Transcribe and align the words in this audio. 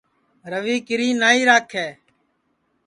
روی 0.51 0.75
کیری 0.87 1.09
نائی 1.21 1.41
راکھے 1.49 1.87